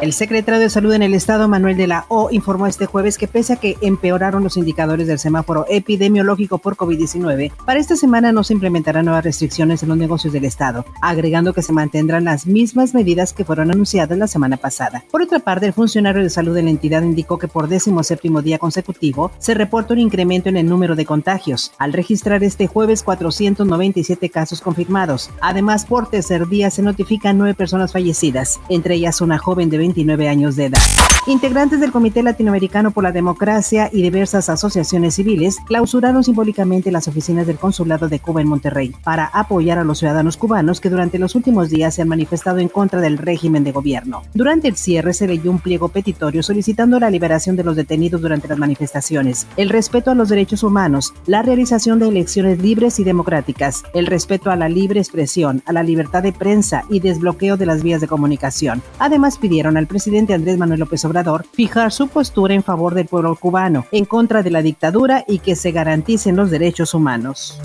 El 0.00 0.12
secretario 0.12 0.60
de 0.60 0.70
Salud 0.70 0.92
en 0.92 1.02
el 1.02 1.12
Estado, 1.12 1.48
Manuel 1.48 1.76
de 1.76 1.88
la 1.88 2.04
O, 2.06 2.28
informó 2.30 2.68
este 2.68 2.86
jueves 2.86 3.18
que 3.18 3.26
pese 3.26 3.54
a 3.54 3.56
que 3.56 3.76
empeoraron 3.80 4.44
los 4.44 4.56
indicadores 4.56 5.08
del 5.08 5.18
semáforo 5.18 5.66
epidemiológico 5.68 6.58
por 6.58 6.76
COVID-19, 6.76 7.50
para 7.66 7.80
esta 7.80 7.96
semana 7.96 8.30
no 8.30 8.44
se 8.44 8.52
implementarán 8.52 9.06
nuevas 9.06 9.24
restricciones 9.24 9.82
en 9.82 9.88
los 9.88 9.98
negocios 9.98 10.32
del 10.32 10.44
Estado, 10.44 10.84
agregando 11.02 11.52
que 11.52 11.62
se 11.62 11.72
mantendrán 11.72 12.24
las 12.24 12.46
mismas 12.46 12.94
medidas 12.94 13.32
que 13.32 13.44
fueron 13.44 13.72
anunciadas 13.72 14.16
la 14.16 14.28
semana 14.28 14.56
pasada. 14.56 15.02
Por 15.10 15.20
otra 15.20 15.40
parte, 15.40 15.66
el 15.66 15.72
funcionario 15.72 16.22
de 16.22 16.30
salud 16.30 16.54
de 16.54 16.62
la 16.62 16.70
entidad 16.70 17.02
indicó 17.02 17.36
que 17.36 17.48
por 17.48 17.66
décimo 17.66 18.04
séptimo 18.04 18.40
día 18.40 18.58
consecutivo 18.58 19.32
se 19.38 19.54
reporta 19.54 19.94
un 19.94 19.98
incremento 19.98 20.48
en 20.48 20.58
el 20.58 20.68
número 20.68 20.94
de 20.94 21.06
contagios, 21.06 21.72
al 21.76 21.92
registrar 21.92 22.44
este 22.44 22.68
jueves 22.68 23.02
497 23.02 24.30
casos 24.30 24.60
confirmados. 24.60 25.30
Además, 25.40 25.86
por 25.86 26.08
tercer 26.08 26.46
día 26.46 26.70
se 26.70 26.82
notifican 26.82 27.36
nueve 27.36 27.54
personas 27.54 27.90
fallecidas, 27.90 28.60
entre 28.68 28.94
ellas 28.94 29.20
una 29.20 29.38
joven 29.38 29.70
de 29.70 29.87
29 29.88 30.28
años 30.28 30.54
de 30.54 30.66
edad. 30.66 30.78
Integrantes 31.26 31.80
del 31.80 31.92
Comité 31.92 32.22
Latinoamericano 32.22 32.90
por 32.90 33.04
la 33.04 33.12
Democracia 33.12 33.90
y 33.92 34.02
diversas 34.02 34.48
asociaciones 34.48 35.14
civiles 35.14 35.58
clausuraron 35.66 36.24
simbólicamente 36.24 36.90
las 36.90 37.06
oficinas 37.08 37.46
del 37.46 37.58
Consulado 37.58 38.08
de 38.08 38.18
Cuba 38.18 38.40
en 38.40 38.48
Monterrey 38.48 38.94
para 39.04 39.26
apoyar 39.26 39.78
a 39.78 39.84
los 39.84 39.98
ciudadanos 39.98 40.36
cubanos 40.36 40.80
que 40.80 40.88
durante 40.88 41.18
los 41.18 41.34
últimos 41.34 41.68
días 41.68 41.94
se 41.94 42.02
han 42.02 42.08
manifestado 42.08 42.58
en 42.58 42.68
contra 42.68 43.00
del 43.00 43.18
régimen 43.18 43.64
de 43.64 43.72
gobierno. 43.72 44.22
Durante 44.32 44.68
el 44.68 44.76
cierre 44.76 45.12
se 45.12 45.26
leyó 45.26 45.50
un 45.50 45.58
pliego 45.58 45.88
petitorio 45.88 46.42
solicitando 46.42 46.98
la 46.98 47.10
liberación 47.10 47.56
de 47.56 47.64
los 47.64 47.76
detenidos 47.76 48.20
durante 48.22 48.48
las 48.48 48.58
manifestaciones, 48.58 49.46
el 49.56 49.68
respeto 49.68 50.10
a 50.10 50.14
los 50.14 50.30
derechos 50.30 50.62
humanos, 50.62 51.12
la 51.26 51.42
realización 51.42 51.98
de 51.98 52.08
elecciones 52.08 52.62
libres 52.62 53.00
y 53.00 53.04
democráticas, 53.04 53.82
el 53.92 54.06
respeto 54.06 54.50
a 54.50 54.56
la 54.56 54.68
libre 54.68 55.00
expresión, 55.00 55.62
a 55.66 55.72
la 55.72 55.82
libertad 55.82 56.22
de 56.22 56.32
prensa 56.32 56.84
y 56.88 57.00
desbloqueo 57.00 57.56
de 57.56 57.66
las 57.66 57.82
vías 57.82 58.00
de 58.00 58.08
comunicación. 58.08 58.82
Además 58.98 59.38
pidieron 59.38 59.76
al 59.78 59.86
presidente 59.86 60.34
Andrés 60.34 60.58
Manuel 60.58 60.80
López 60.80 61.04
Obrador 61.04 61.46
fijar 61.52 61.92
su 61.92 62.08
postura 62.08 62.54
en 62.54 62.62
favor 62.62 62.94
del 62.94 63.06
pueblo 63.06 63.34
cubano, 63.36 63.86
en 63.92 64.04
contra 64.04 64.42
de 64.42 64.50
la 64.50 64.62
dictadura 64.62 65.24
y 65.26 65.38
que 65.38 65.56
se 65.56 65.72
garanticen 65.72 66.36
los 66.36 66.50
derechos 66.50 66.94
humanos. 66.94 67.58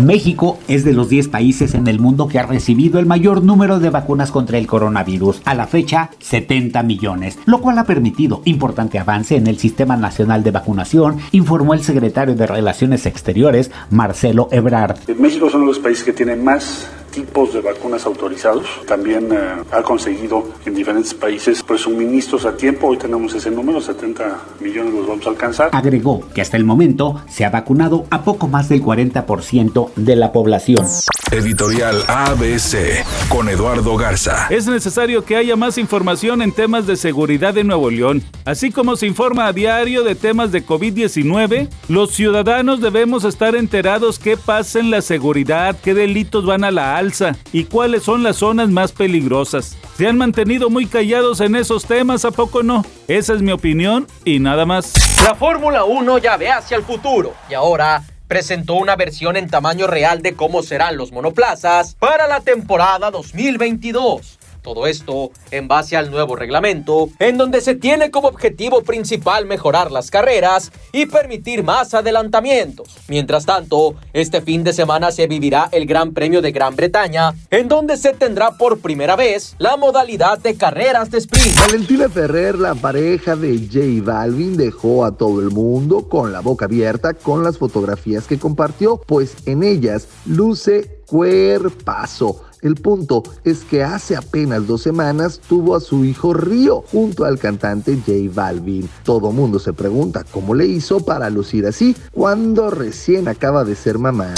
México 0.00 0.58
es 0.68 0.84
de 0.84 0.94
los 0.94 1.10
10 1.10 1.28
países 1.28 1.74
en 1.74 1.86
el 1.86 2.00
mundo 2.00 2.26
que 2.26 2.38
ha 2.38 2.46
recibido 2.46 2.98
el 2.98 3.04
mayor 3.04 3.44
número 3.44 3.78
de 3.78 3.90
vacunas 3.90 4.30
contra 4.30 4.56
el 4.56 4.66
coronavirus, 4.66 5.42
a 5.44 5.54
la 5.54 5.66
fecha 5.66 6.10
70 6.18 6.82
millones, 6.82 7.38
lo 7.44 7.60
cual 7.60 7.78
ha 7.78 7.84
permitido 7.84 8.40
importante 8.46 8.98
avance 8.98 9.36
en 9.36 9.46
el 9.46 9.58
Sistema 9.58 9.96
Nacional 9.96 10.42
de 10.42 10.50
Vacunación, 10.50 11.18
informó 11.32 11.74
el 11.74 11.82
secretario 11.82 12.34
de 12.34 12.46
Relaciones 12.46 13.04
Exteriores, 13.04 13.70
Marcelo 13.90 14.48
Ebrard. 14.50 14.96
México 15.18 15.50
son 15.50 15.66
los 15.66 15.78
países 15.78 16.04
que 16.04 16.12
tienen 16.14 16.42
más 16.42 16.88
tipos 17.12 17.52
de 17.52 17.60
vacunas 17.60 18.04
autorizados. 18.06 18.66
También 18.86 19.28
eh, 19.30 19.62
ha 19.70 19.82
conseguido 19.82 20.48
en 20.66 20.74
diferentes 20.74 21.14
países 21.14 21.62
pues, 21.62 21.82
suministros 21.82 22.44
a 22.44 22.56
tiempo. 22.56 22.88
Hoy 22.88 22.96
tenemos 22.96 23.32
ese 23.34 23.50
número, 23.50 23.80
70 23.80 24.40
millones 24.60 24.94
los 24.94 25.06
vamos 25.06 25.26
a 25.26 25.30
alcanzar. 25.30 25.68
Agregó 25.72 26.22
que 26.34 26.40
hasta 26.40 26.56
el 26.56 26.64
momento 26.64 27.22
se 27.28 27.44
ha 27.44 27.50
vacunado 27.50 28.06
a 28.10 28.24
poco 28.24 28.48
más 28.48 28.68
del 28.68 28.82
40% 28.82 29.90
de 29.94 30.16
la 30.16 30.32
población. 30.32 30.84
Editorial 31.32 32.04
ABC 32.08 33.06
con 33.30 33.48
Eduardo 33.48 33.96
Garza. 33.96 34.48
Es 34.50 34.66
necesario 34.66 35.24
que 35.24 35.36
haya 35.36 35.56
más 35.56 35.78
información 35.78 36.42
en 36.42 36.52
temas 36.52 36.86
de 36.86 36.94
seguridad 36.94 37.56
en 37.56 37.68
Nuevo 37.68 37.90
León. 37.90 38.22
Así 38.44 38.70
como 38.70 38.96
se 38.96 39.06
informa 39.06 39.46
a 39.46 39.54
diario 39.54 40.04
de 40.04 40.14
temas 40.14 40.52
de 40.52 40.62
COVID-19, 40.62 41.70
los 41.88 42.10
ciudadanos 42.10 42.82
debemos 42.82 43.24
estar 43.24 43.56
enterados 43.56 44.18
qué 44.18 44.36
pasa 44.36 44.78
en 44.78 44.90
la 44.90 45.00
seguridad, 45.00 45.74
qué 45.82 45.94
delitos 45.94 46.44
van 46.44 46.64
a 46.64 46.70
la 46.70 46.98
alza 46.98 47.34
y 47.50 47.64
cuáles 47.64 48.02
son 48.02 48.22
las 48.22 48.36
zonas 48.36 48.68
más 48.68 48.92
peligrosas. 48.92 49.78
Se 49.96 50.06
han 50.06 50.18
mantenido 50.18 50.68
muy 50.68 50.84
callados 50.84 51.40
en 51.40 51.56
esos 51.56 51.86
temas, 51.86 52.26
¿a 52.26 52.30
poco 52.30 52.62
no? 52.62 52.84
Esa 53.08 53.32
es 53.32 53.40
mi 53.40 53.52
opinión 53.52 54.06
y 54.26 54.38
nada 54.38 54.66
más. 54.66 54.92
La 55.24 55.34
Fórmula 55.34 55.84
1 55.84 56.18
ya 56.18 56.36
ve 56.36 56.50
hacia 56.50 56.76
el 56.76 56.82
futuro 56.82 57.32
y 57.48 57.54
ahora 57.54 58.04
presentó 58.32 58.76
una 58.76 58.96
versión 58.96 59.36
en 59.36 59.50
tamaño 59.50 59.86
real 59.86 60.22
de 60.22 60.32
cómo 60.32 60.62
serán 60.62 60.96
los 60.96 61.12
monoplazas 61.12 61.96
para 61.96 62.26
la 62.26 62.40
temporada 62.40 63.10
2022. 63.10 64.38
Todo 64.62 64.86
esto 64.86 65.32
en 65.50 65.66
base 65.66 65.96
al 65.96 66.12
nuevo 66.12 66.36
reglamento, 66.36 67.08
en 67.18 67.36
donde 67.36 67.60
se 67.60 67.74
tiene 67.74 68.12
como 68.12 68.28
objetivo 68.28 68.82
principal 68.82 69.44
mejorar 69.44 69.90
las 69.90 70.10
carreras 70.10 70.70
y 70.92 71.06
permitir 71.06 71.64
más 71.64 71.94
adelantamientos. 71.94 72.96
Mientras 73.08 73.44
tanto, 73.44 73.96
este 74.12 74.40
fin 74.40 74.62
de 74.62 74.72
semana 74.72 75.10
se 75.10 75.26
vivirá 75.26 75.68
el 75.72 75.86
Gran 75.86 76.14
Premio 76.14 76.40
de 76.40 76.52
Gran 76.52 76.76
Bretaña, 76.76 77.34
en 77.50 77.66
donde 77.66 77.96
se 77.96 78.12
tendrá 78.12 78.52
por 78.52 78.78
primera 78.78 79.16
vez 79.16 79.56
la 79.58 79.76
modalidad 79.76 80.38
de 80.38 80.54
carreras 80.54 81.10
de 81.10 81.18
sprint. 81.18 81.56
Valentina 81.56 82.08
Ferrer, 82.08 82.56
la 82.56 82.76
pareja 82.76 83.34
de 83.34 83.58
J 83.58 84.04
Balvin, 84.04 84.56
dejó 84.56 85.04
a 85.04 85.16
todo 85.16 85.40
el 85.40 85.50
mundo 85.50 86.08
con 86.08 86.32
la 86.32 86.38
boca 86.40 86.66
abierta 86.66 87.14
con 87.14 87.42
las 87.42 87.58
fotografías 87.58 88.28
que 88.28 88.38
compartió, 88.38 89.00
pues 89.06 89.34
en 89.46 89.64
ellas 89.64 90.06
luce 90.24 91.02
cuerpazo. 91.06 92.51
El 92.62 92.76
punto 92.76 93.24
es 93.42 93.64
que 93.64 93.82
hace 93.82 94.14
apenas 94.14 94.68
dos 94.68 94.82
semanas 94.82 95.40
tuvo 95.48 95.74
a 95.74 95.80
su 95.80 96.04
hijo 96.04 96.32
Río 96.32 96.84
junto 96.92 97.24
al 97.24 97.40
cantante 97.40 97.96
J 97.96 98.12
Balvin. 98.32 98.88
Todo 99.02 99.32
mundo 99.32 99.58
se 99.58 99.72
pregunta 99.72 100.24
cómo 100.30 100.54
le 100.54 100.66
hizo 100.66 101.04
para 101.04 101.28
lucir 101.28 101.66
así 101.66 101.96
cuando 102.12 102.70
recién 102.70 103.26
acaba 103.26 103.64
de 103.64 103.74
ser 103.74 103.98
mamá. 103.98 104.32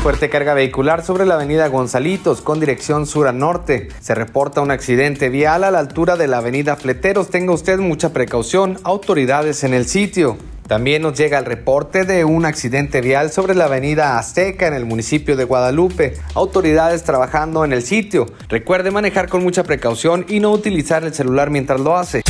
Fuerte 0.00 0.30
carga 0.30 0.54
vehicular 0.54 1.04
sobre 1.04 1.26
la 1.26 1.34
avenida 1.34 1.66
Gonzalitos 1.66 2.40
con 2.40 2.60
dirección 2.60 3.04
sur 3.04 3.26
a 3.26 3.32
norte. 3.32 3.88
Se 4.00 4.14
reporta 4.14 4.60
un 4.60 4.70
accidente 4.70 5.28
vial 5.28 5.64
a 5.64 5.72
la 5.72 5.80
altura 5.80 6.16
de 6.16 6.28
la 6.28 6.38
avenida 6.38 6.76
Fleteros. 6.76 7.30
Tenga 7.30 7.52
usted 7.52 7.80
mucha 7.80 8.12
precaución. 8.12 8.78
Autoridades 8.84 9.64
en 9.64 9.74
el 9.74 9.86
sitio. 9.86 10.36
También 10.66 11.02
nos 11.02 11.16
llega 11.16 11.38
el 11.38 11.44
reporte 11.44 12.04
de 12.04 12.24
un 12.24 12.44
accidente 12.44 13.00
vial 13.00 13.30
sobre 13.30 13.54
la 13.54 13.66
avenida 13.66 14.18
Azteca 14.18 14.66
en 14.66 14.74
el 14.74 14.84
municipio 14.84 15.36
de 15.36 15.44
Guadalupe. 15.44 16.14
Autoridades 16.34 17.04
trabajando 17.04 17.64
en 17.64 17.72
el 17.72 17.82
sitio. 17.82 18.26
Recuerde 18.48 18.90
manejar 18.90 19.28
con 19.28 19.44
mucha 19.44 19.62
precaución 19.62 20.24
y 20.28 20.40
no 20.40 20.50
utilizar 20.50 21.04
el 21.04 21.14
celular 21.14 21.50
mientras 21.50 21.80
lo 21.80 21.96
hace. 21.96 22.22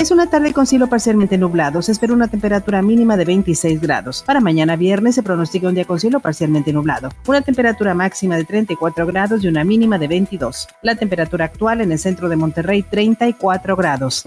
Es 0.00 0.10
una 0.10 0.28
tarde 0.28 0.52
con 0.52 0.66
cielo 0.66 0.88
parcialmente 0.88 1.38
nublado. 1.38 1.80
Se 1.80 1.92
espera 1.92 2.12
una 2.12 2.26
temperatura 2.26 2.82
mínima 2.82 3.16
de 3.16 3.26
26 3.26 3.80
grados. 3.80 4.24
Para 4.26 4.40
mañana 4.40 4.74
viernes 4.74 5.14
se 5.14 5.22
pronostica 5.22 5.68
un 5.68 5.76
día 5.76 5.84
con 5.84 6.00
cielo 6.00 6.18
parcialmente 6.18 6.72
nublado. 6.72 7.10
Una 7.28 7.42
temperatura 7.42 7.94
máxima 7.94 8.36
de 8.36 8.44
34 8.44 9.06
grados 9.06 9.44
y 9.44 9.46
una 9.46 9.62
mínima 9.62 9.98
de 9.98 10.08
22. 10.08 10.66
La 10.82 10.96
temperatura 10.96 11.44
actual 11.44 11.80
en 11.80 11.92
el 11.92 12.00
centro 12.00 12.28
de 12.28 12.34
Monterrey 12.34 12.82
34 12.82 13.76
grados. 13.76 14.26